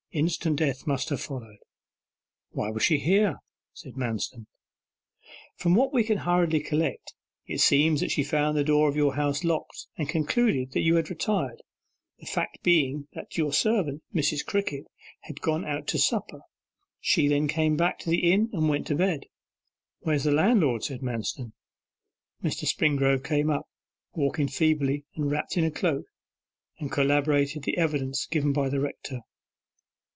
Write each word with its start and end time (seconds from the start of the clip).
Instant 0.13 0.57
death 0.57 0.85
must 0.85 1.07
have 1.07 1.21
followed.' 1.21 1.59
'Why 2.49 2.69
was 2.69 2.83
she 2.83 2.97
here?' 2.97 3.37
said 3.71 3.93
Manston. 3.95 4.45
'From 5.55 5.73
what 5.73 5.93
we 5.93 6.03
can 6.03 6.17
hurriedly 6.17 6.59
collect, 6.59 7.13
it 7.47 7.59
seems 7.59 8.01
that 8.01 8.11
she 8.11 8.21
found 8.21 8.57
the 8.57 8.65
door 8.65 8.89
of 8.89 8.97
your 8.97 9.15
house 9.15 9.45
locked, 9.45 9.87
and 9.97 10.09
concluded 10.09 10.73
that 10.73 10.81
you 10.81 10.95
had 10.95 11.09
retired, 11.09 11.61
the 12.19 12.25
fact 12.25 12.61
being 12.61 13.07
that 13.13 13.37
your 13.37 13.53
servant, 13.53 14.03
Mrs. 14.13 14.45
Crickett, 14.45 14.83
had 15.21 15.39
gone 15.39 15.63
out 15.63 15.87
to 15.87 15.97
supper. 15.97 16.41
She 16.99 17.29
then 17.29 17.47
came 17.47 17.77
back 17.77 17.97
to 17.99 18.09
the 18.09 18.33
inn 18.33 18.49
and 18.51 18.67
went 18.67 18.87
to 18.87 18.95
bed.' 18.95 19.27
'Where's 20.01 20.25
the 20.25 20.33
landlord?' 20.33 20.83
said 20.83 20.99
Manston. 21.01 21.53
Mr. 22.43 22.65
Springrove 22.65 23.23
came 23.23 23.49
up, 23.49 23.69
walking 24.11 24.49
feebly, 24.49 25.05
and 25.15 25.31
wrapped 25.31 25.55
in 25.55 25.63
a 25.63 25.71
cloak, 25.71 26.03
and 26.79 26.91
corroborated 26.91 27.63
the 27.63 27.77
evidence 27.77 28.25
given 28.25 28.51
by 28.51 28.67
the 28.67 28.81
rector. 28.81 29.21